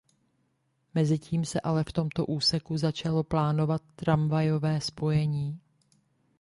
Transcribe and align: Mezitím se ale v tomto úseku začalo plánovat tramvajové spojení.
Mezitím 0.93 1.45
se 1.45 1.61
ale 1.61 1.83
v 1.83 1.91
tomto 1.93 2.25
úseku 2.25 2.77
začalo 2.77 3.23
plánovat 3.23 3.81
tramvajové 3.95 4.81
spojení. 4.81 5.59